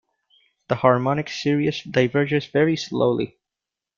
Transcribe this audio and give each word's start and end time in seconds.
The 0.69 0.73
harmonic 0.77 1.29
series 1.29 1.83
diverges 1.83 2.47
very 2.47 2.75
slowly. 2.75 3.37